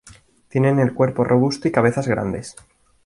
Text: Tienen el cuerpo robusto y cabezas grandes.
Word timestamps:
Tienen 0.49 0.79
el 0.79 0.95
cuerpo 0.95 1.23
robusto 1.23 1.67
y 1.67 1.71
cabezas 1.71 2.07
grandes. 2.07 2.55